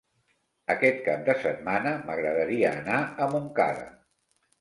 Aquest 0.73 0.95
cap 1.07 1.19
de 1.27 1.35
setmana 1.43 1.91
m'agradaria 2.07 2.71
anar 2.79 2.97
a 3.03 3.29
Montcada. 3.35 3.85